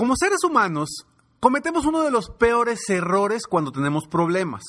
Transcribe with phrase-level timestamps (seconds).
[0.00, 1.06] Como seres humanos,
[1.40, 4.62] cometemos uno de los peores errores cuando tenemos problemas.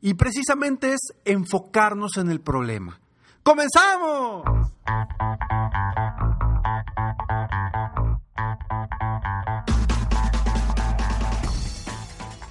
[0.00, 2.98] Y precisamente es enfocarnos en el problema.
[3.42, 4.44] ¡Comenzamos!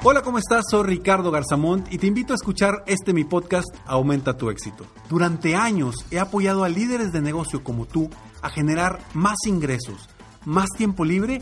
[0.04, 0.66] Hola, ¿cómo estás?
[0.70, 4.86] Soy Ricardo Garzamont y te invito a escuchar este mi podcast Aumenta tu éxito.
[5.10, 8.12] Durante años he apoyado a líderes de negocio como tú
[8.44, 10.08] a generar más ingresos,
[10.46, 11.42] más tiempo libre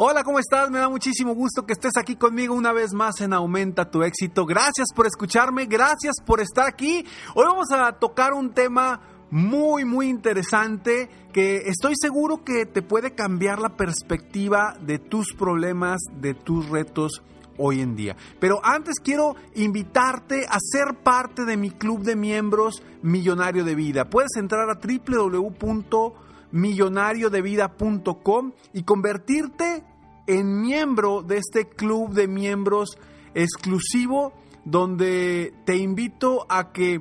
[0.00, 0.70] Hola, ¿cómo estás?
[0.70, 4.46] Me da muchísimo gusto que estés aquí conmigo una vez más en Aumenta tu éxito.
[4.46, 7.04] Gracias por escucharme, gracias por estar aquí.
[7.34, 9.00] Hoy vamos a tocar un tema
[9.32, 15.98] muy, muy interesante que estoy seguro que te puede cambiar la perspectiva de tus problemas,
[16.20, 17.20] de tus retos
[17.56, 18.16] hoy en día.
[18.38, 24.08] Pero antes quiero invitarte a ser parte de mi club de miembros Millonario de Vida.
[24.08, 24.78] Puedes entrar a
[26.52, 29.84] www.millonariodevida.com y convertirte
[30.26, 32.98] en miembro de este club de miembros
[33.34, 34.32] exclusivo
[34.64, 37.00] donde te invito a que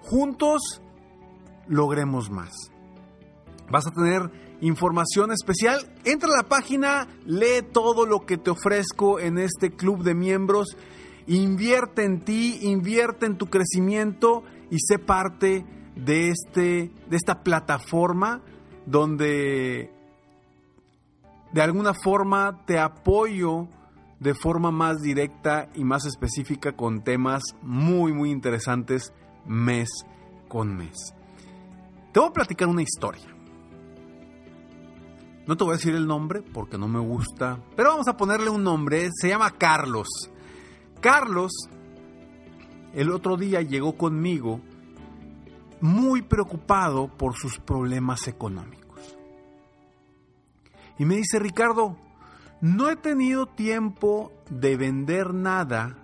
[0.00, 0.80] juntos
[1.68, 2.52] logremos más.
[3.70, 5.92] Vas a tener información especial.
[6.04, 10.76] Entra a la página, lee todo lo que te ofrezco en este club de miembros.
[11.26, 18.42] Invierte en ti, invierte en tu crecimiento y sé parte de, este, de esta plataforma
[18.86, 19.92] donde
[21.52, 23.68] de alguna forma te apoyo
[24.20, 29.12] de forma más directa y más específica con temas muy muy interesantes
[29.46, 29.88] mes
[30.48, 31.14] con mes.
[32.12, 33.26] Te voy a platicar una historia.
[35.46, 38.48] No te voy a decir el nombre porque no me gusta, pero vamos a ponerle
[38.48, 39.08] un nombre.
[39.12, 40.06] Se llama Carlos.
[41.00, 41.50] Carlos
[42.94, 44.60] el otro día llegó conmigo
[45.80, 48.81] muy preocupado por sus problemas económicos.
[51.02, 51.96] Y me dice, Ricardo,
[52.60, 55.98] no he tenido tiempo de vender nada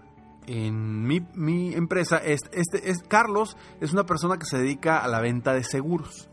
[0.44, 2.16] en mi, empresa.
[2.16, 6.28] Este, es, Carlos es una persona que se dedica a la venta de seguros.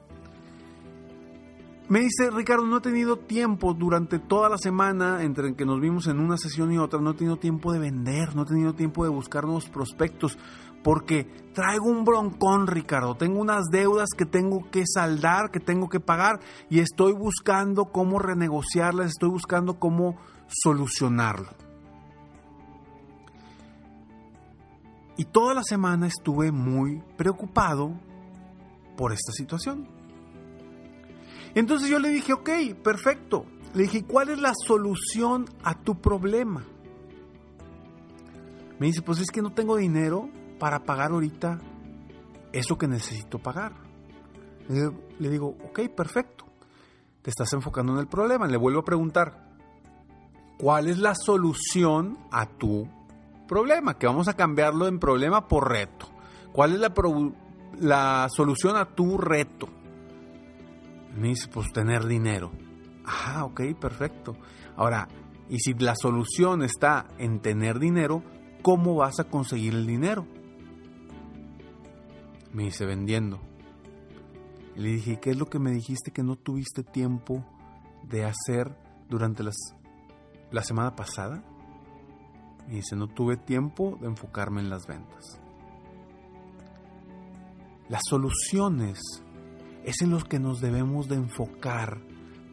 [1.90, 6.08] Me dice, Ricardo, no he tenido tiempo durante toda la semana, entre que nos vimos
[6.08, 9.04] en una sesión y otra, no he tenido tiempo de vender, no he tenido tiempo
[9.04, 10.40] de buscar nuevos prospectos,
[10.86, 11.24] porque
[11.56, 16.40] traigo un broncón, Ricardo, tengo unas deudas que tengo que saldar, que tengo que pagar,
[16.70, 20.16] y estoy buscando cómo renegociarlas, estoy buscando cómo
[20.48, 21.50] solucionarlo.
[25.18, 27.92] Y toda la semana estuve muy preocupado
[28.96, 29.88] por esta situación.
[31.56, 33.48] Entonces yo le dije, ok, perfecto.
[33.74, 36.64] Le dije, ¿cuál es la solución a tu problema?
[38.78, 40.30] Me dice, pues es que no tengo dinero
[40.60, 41.60] para pagar ahorita
[42.52, 43.74] eso que necesito pagar.
[44.68, 46.46] Le digo, ok, perfecto.
[47.22, 48.48] Te estás enfocando en el problema.
[48.48, 49.50] Le vuelvo a preguntar,
[50.58, 52.88] ¿cuál es la solución a tu
[53.48, 53.98] problema?
[53.98, 56.08] Que vamos a cambiarlo en problema por reto.
[56.52, 56.94] ¿Cuál es la,
[57.80, 59.68] la solución a tu reto?
[61.18, 62.52] Me dice, pues tener dinero.
[63.06, 64.36] Ah, ok, perfecto.
[64.76, 65.08] Ahora,
[65.50, 68.24] y si la solución está en tener dinero,
[68.62, 70.26] ¿cómo vas a conseguir el dinero?
[72.56, 73.42] Me dice, vendiendo.
[74.78, 77.46] le dije, ¿qué es lo que me dijiste que no tuviste tiempo
[78.04, 78.78] de hacer
[79.10, 79.58] durante las,
[80.52, 81.44] la semana pasada?
[82.66, 85.42] Me dice, no tuve tiempo de enfocarme en las ventas.
[87.90, 89.02] Las soluciones
[89.84, 92.00] es en los que nos debemos de enfocar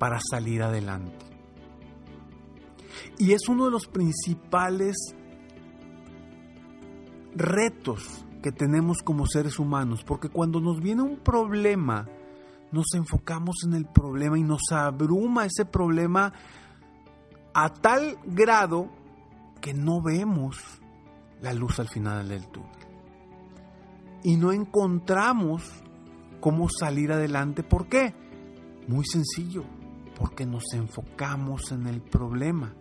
[0.01, 1.25] para salir adelante.
[3.21, 4.97] Y es uno de los principales
[7.37, 12.09] retos que tenemos como seres humanos, porque cuando nos viene un problema,
[12.73, 16.33] nos enfocamos en el problema y nos abruma ese problema
[17.55, 18.91] a tal grado
[19.61, 20.57] que no vemos
[21.41, 22.71] la luz al final del túnel.
[24.25, 25.63] Y no encontramos
[26.41, 27.63] cómo salir adelante.
[27.63, 28.15] ¿Por qué?
[28.89, 29.65] Muy sencillo,
[30.19, 32.75] porque nos enfocamos en el problema.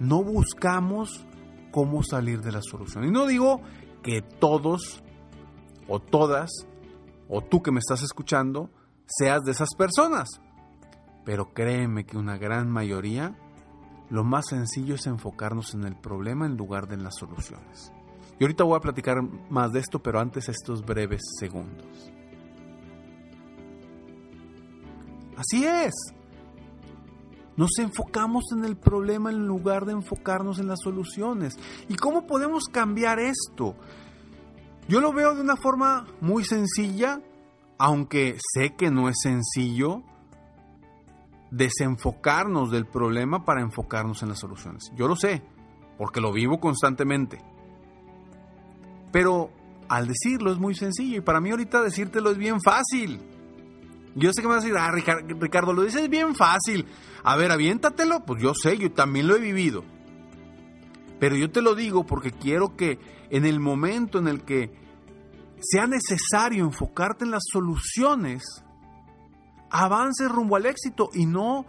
[0.00, 1.26] No buscamos
[1.70, 3.04] cómo salir de la solución.
[3.04, 3.60] Y no digo
[4.02, 5.02] que todos
[5.88, 6.50] o todas,
[7.28, 8.70] o tú que me estás escuchando,
[9.06, 10.28] seas de esas personas.
[11.24, 13.36] Pero créeme que una gran mayoría,
[14.10, 17.92] lo más sencillo es enfocarnos en el problema en lugar de en las soluciones.
[18.38, 22.12] Y ahorita voy a platicar más de esto, pero antes estos breves segundos.
[25.36, 25.94] Así es.
[27.58, 31.58] Nos enfocamos en el problema en lugar de enfocarnos en las soluciones.
[31.88, 33.74] ¿Y cómo podemos cambiar esto?
[34.86, 37.20] Yo lo veo de una forma muy sencilla,
[37.76, 40.04] aunque sé que no es sencillo
[41.50, 44.92] desenfocarnos del problema para enfocarnos en las soluciones.
[44.94, 45.42] Yo lo sé,
[45.98, 47.42] porque lo vivo constantemente.
[49.10, 49.50] Pero
[49.88, 53.20] al decirlo es muy sencillo y para mí ahorita decírtelo es bien fácil.
[54.14, 54.90] Yo sé que me vas a decir, ah,
[55.40, 56.86] Ricardo, lo dices bien fácil.
[57.22, 58.24] A ver, aviéntatelo.
[58.24, 59.84] Pues yo sé, yo también lo he vivido.
[61.20, 62.98] Pero yo te lo digo porque quiero que
[63.30, 64.72] en el momento en el que
[65.60, 68.42] sea necesario enfocarte en las soluciones,
[69.70, 71.66] avances rumbo al éxito y no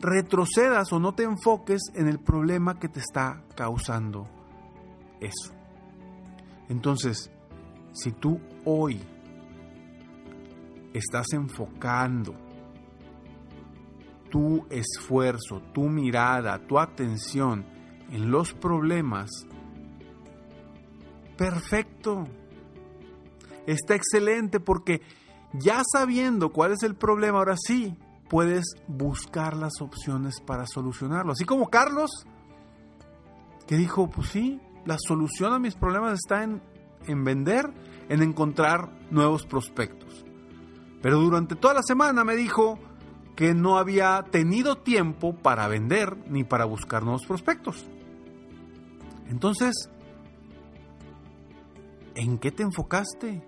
[0.00, 4.28] retrocedas o no te enfoques en el problema que te está causando
[5.20, 5.52] eso.
[6.68, 7.30] Entonces,
[7.92, 9.00] si tú hoy
[10.96, 12.34] estás enfocando
[14.30, 17.64] tu esfuerzo, tu mirada, tu atención
[18.10, 19.30] en los problemas,
[21.36, 22.26] perfecto.
[23.66, 25.00] Está excelente porque
[25.52, 27.96] ya sabiendo cuál es el problema, ahora sí
[28.28, 31.32] puedes buscar las opciones para solucionarlo.
[31.32, 32.10] Así como Carlos,
[33.66, 36.62] que dijo, pues sí, la solución a mis problemas está en,
[37.06, 37.72] en vender,
[38.08, 40.25] en encontrar nuevos prospectos.
[41.02, 42.78] Pero durante toda la semana me dijo
[43.36, 47.86] que no había tenido tiempo para vender ni para buscar nuevos prospectos.
[49.28, 49.90] Entonces,
[52.14, 53.46] ¿en qué te enfocaste?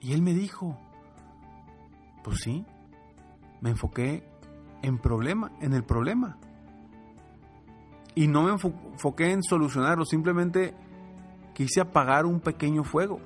[0.00, 0.78] Y él me dijo,
[2.24, 2.64] pues sí,
[3.60, 4.24] me enfoqué
[4.82, 6.38] en problema, en el problema.
[8.14, 10.74] Y no me enfoqué en solucionarlo, simplemente
[11.54, 13.20] quise apagar un pequeño fuego.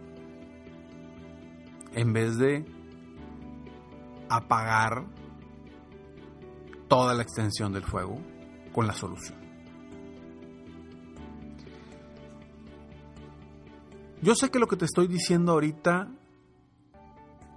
[1.95, 2.65] En vez de
[4.37, 5.05] apagar
[6.89, 8.19] toda la extensión del fuego
[8.73, 9.39] con la solución.
[14.23, 16.09] Yo sé que lo que te estoy diciendo ahorita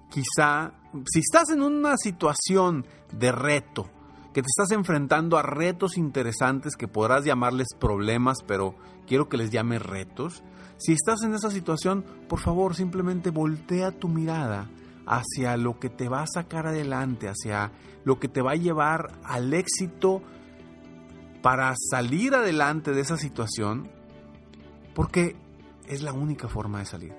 [0.09, 0.73] quizá,
[1.05, 3.89] si estás en una situación de reto,
[4.33, 8.75] que te estás enfrentando a retos interesantes que podrás llamarles problemas, pero
[9.05, 10.43] quiero que les llame retos,
[10.77, 14.69] si estás en esa situación, por favor simplemente voltea tu mirada
[15.05, 17.71] hacia lo que te va a sacar adelante, hacia
[18.03, 20.21] lo que te va a llevar al éxito
[21.41, 23.91] para salir adelante de esa situación,
[24.93, 25.35] porque
[25.87, 27.13] es la única forma de salir.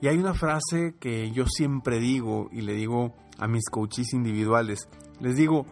[0.00, 4.88] Y hay una frase que yo siempre digo y le digo a mis coaches individuales.
[5.20, 5.66] Les digo,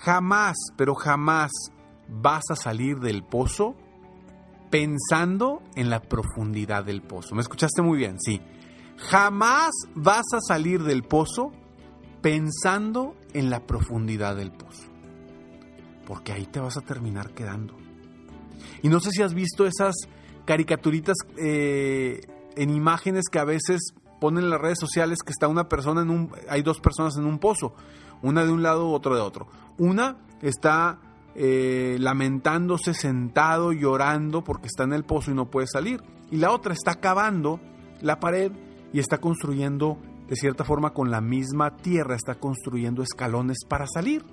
[0.00, 1.50] jamás, pero jamás
[2.08, 3.74] vas a salir del pozo
[4.70, 7.34] pensando en la profundidad del pozo.
[7.34, 8.18] ¿Me escuchaste muy bien?
[8.20, 8.40] Sí.
[8.96, 11.52] Jamás vas a salir del pozo
[12.20, 14.88] pensando en la profundidad del pozo.
[16.06, 17.76] Porque ahí te vas a terminar quedando.
[18.82, 19.94] Y no sé si has visto esas
[20.44, 22.20] caricaturitas eh,
[22.56, 26.10] en imágenes que a veces ponen en las redes sociales que está una persona en
[26.10, 27.74] un, hay dos personas en un pozo,
[28.22, 29.48] una de un lado, otra de otro.
[29.78, 30.98] Una está
[31.34, 36.02] eh, lamentándose sentado, llorando porque está en el pozo y no puede salir.
[36.30, 37.60] Y la otra está cavando
[38.00, 38.52] la pared
[38.94, 39.98] y está construyendo,
[40.28, 44.24] de cierta forma, con la misma tierra, está construyendo escalones para salir.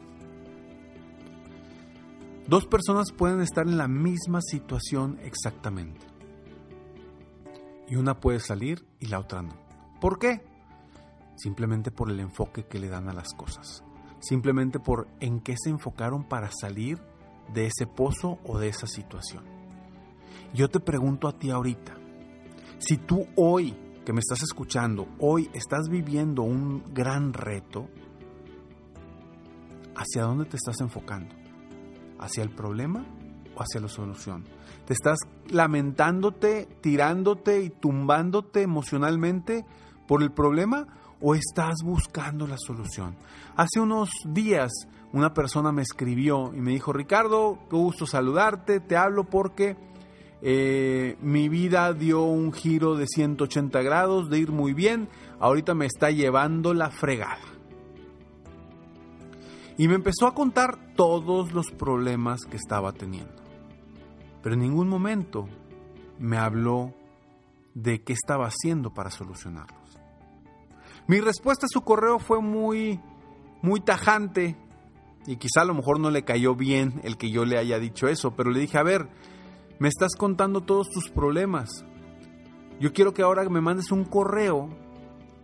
[2.47, 6.05] Dos personas pueden estar en la misma situación exactamente
[7.87, 9.53] y una puede salir y la otra no.
[9.99, 10.43] ¿Por qué?
[11.35, 13.83] Simplemente por el enfoque que le dan a las cosas.
[14.19, 16.99] Simplemente por en qué se enfocaron para salir
[17.51, 19.43] de ese pozo o de esa situación.
[20.53, 21.95] Yo te pregunto a ti ahorita,
[22.77, 27.87] si tú hoy que me estás escuchando, hoy estás viviendo un gran reto,
[29.95, 31.35] ¿hacia dónde te estás enfocando?
[32.19, 33.05] ¿Hacia el problema
[33.55, 34.45] o hacia la solución?
[34.85, 39.65] ¿Te estás lamentándote, tirándote y tumbándote emocionalmente
[40.07, 40.87] por el problema
[41.19, 43.15] o estás buscando la solución?
[43.55, 44.71] Hace unos días
[45.13, 49.77] una persona me escribió y me dijo, Ricardo, qué gusto saludarte, te hablo porque
[50.41, 55.85] eh, mi vida dio un giro de 180 grados, de ir muy bien, ahorita me
[55.85, 57.39] está llevando la fregada.
[59.77, 63.41] Y me empezó a contar todos los problemas que estaba teniendo
[64.41, 65.47] pero en ningún momento
[66.19, 66.93] me habló
[67.73, 69.79] de qué estaba haciendo para solucionarlos.
[71.07, 72.99] Mi respuesta a su correo fue muy,
[73.61, 74.55] muy tajante
[75.25, 78.07] y quizá a lo mejor no le cayó bien el que yo le haya dicho
[78.07, 79.09] eso, pero le dije, a ver,
[79.81, 81.83] me estás contando todos tus problemas,
[82.79, 84.69] Yo quiero que ahora me mandes un correo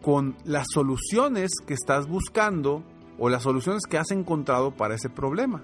[0.04, 2.84] con las soluciones que estás buscando
[3.18, 5.64] o las soluciones que has encontrado para ese problema.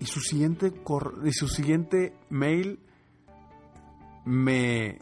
[0.00, 0.72] Y su siguiente,
[1.22, 2.78] y su siguiente mail
[4.24, 4.98] me,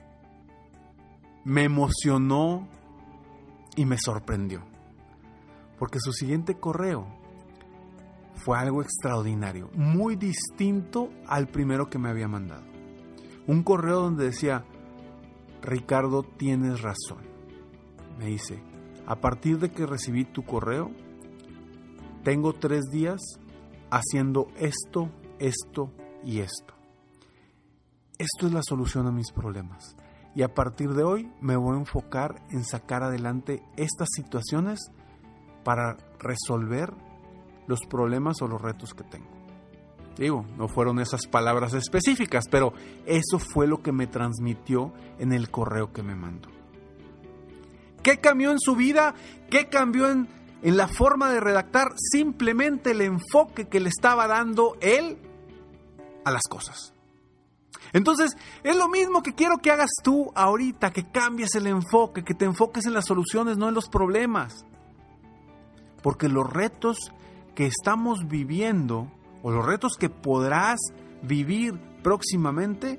[1.45, 2.69] me emocionó
[3.77, 4.65] y me sorprendió.
[5.79, 7.24] Porque su siguiente correo
[8.35, 12.65] fue algo extraordinario, muy distinto al primero que me había mandado.
[13.47, 14.65] Un correo donde decía,
[15.63, 17.23] Ricardo, tienes razón.
[18.19, 18.63] Me dice,
[19.07, 20.91] a partir de que recibí tu correo,
[22.23, 23.21] tengo tres días
[23.91, 25.93] haciendo esto, esto
[26.25, 26.75] y esto.
[28.19, 29.97] Esto es la solución a mis problemas.
[30.35, 34.81] Y a partir de hoy me voy a enfocar en sacar adelante estas situaciones
[35.65, 36.93] para resolver
[37.67, 39.45] los problemas o los retos que tengo.
[40.17, 42.73] Digo, no fueron esas palabras específicas, pero
[43.05, 46.49] eso fue lo que me transmitió en el correo que me mandó.
[48.03, 49.15] ¿Qué cambió en su vida?
[49.51, 50.29] ¿Qué cambió en,
[50.63, 51.95] en la forma de redactar?
[51.97, 55.19] Simplemente el enfoque que le estaba dando él
[56.25, 56.95] a las cosas.
[57.93, 62.35] Entonces, es lo mismo que quiero que hagas tú ahorita, que cambies el enfoque, que
[62.35, 64.65] te enfoques en las soluciones, no en los problemas.
[66.03, 67.13] Porque los retos
[67.55, 69.11] que estamos viviendo
[69.43, 70.81] o los retos que podrás
[71.23, 72.99] vivir próximamente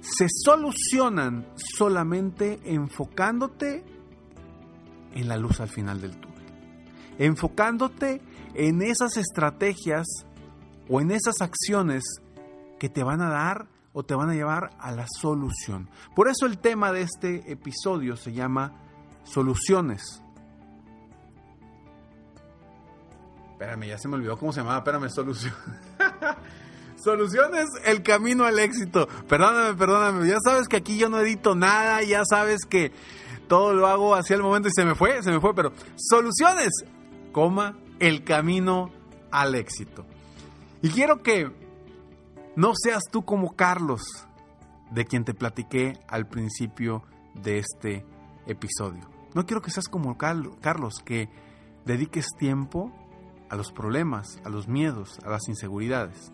[0.00, 3.84] se solucionan solamente enfocándote
[5.14, 6.42] en la luz al final del túnel.
[7.18, 8.20] Enfocándote
[8.54, 10.06] en esas estrategias
[10.88, 12.02] o en esas acciones
[12.78, 15.88] que te van a dar o te van a llevar a la solución.
[16.16, 18.72] Por eso el tema de este episodio se llama
[19.24, 20.21] soluciones.
[23.62, 24.78] Espérame, ya se me olvidó cómo se llamaba.
[24.78, 25.54] Espérame, solución.
[26.96, 29.08] Soluciones, el camino al éxito.
[29.28, 30.28] Perdóname, perdóname.
[30.28, 32.02] Ya sabes que aquí yo no edito nada.
[32.02, 32.90] Ya sabes que
[33.46, 35.54] todo lo hago hacia el momento y se me fue, se me fue.
[35.54, 36.70] Pero soluciones,
[37.30, 38.90] coma, el camino
[39.30, 40.04] al éxito.
[40.80, 41.48] Y quiero que
[42.56, 44.02] no seas tú como Carlos,
[44.90, 47.04] de quien te platiqué al principio
[47.34, 48.04] de este
[48.46, 49.08] episodio.
[49.34, 51.28] No quiero que seas como Carlos, que
[51.84, 52.92] dediques tiempo
[53.52, 56.32] a los problemas, a los miedos, a las inseguridades.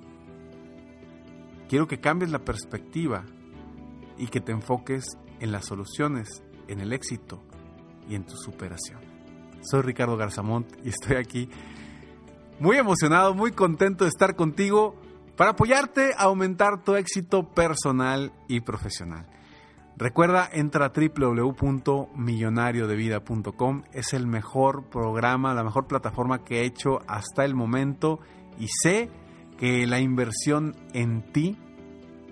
[1.68, 3.25] Quiero que cambies la perspectiva
[4.16, 5.04] y que te enfoques
[5.40, 7.42] en las soluciones, en el éxito
[8.08, 9.00] y en tu superación.
[9.68, 11.50] Soy Ricardo Garzamont y estoy aquí
[12.60, 14.94] muy emocionado, muy contento de estar contigo
[15.37, 19.26] para apoyarte a aumentar tu éxito personal y profesional.
[19.98, 23.82] Recuerda, entra a www.millonariodevida.com.
[23.92, 28.20] Es el mejor programa, la mejor plataforma que he hecho hasta el momento
[28.60, 29.10] y sé
[29.58, 31.58] que la inversión en ti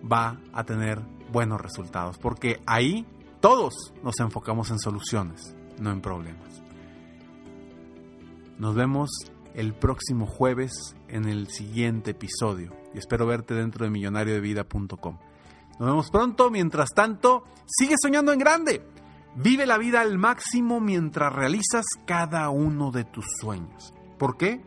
[0.00, 3.04] va a tener buenos resultados, porque ahí
[3.40, 6.62] todos nos enfocamos en soluciones, no en problemas.
[8.58, 9.10] Nos vemos
[9.54, 15.18] el próximo jueves en el siguiente episodio y espero verte dentro de millonariodevida.com.
[15.78, 18.82] Nos vemos pronto, mientras tanto, sigue soñando en grande.
[19.34, 23.92] Vive la vida al máximo mientras realizas cada uno de tus sueños.
[24.18, 24.62] ¿Por qué?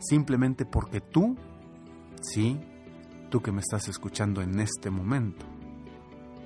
[0.00, 1.36] Simplemente porque tú,
[2.20, 2.60] sí,
[3.30, 5.46] tú que me estás escuchando en este momento,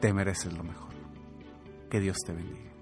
[0.01, 0.93] te mereces lo mejor.
[1.89, 2.76] Que Dios te bendiga.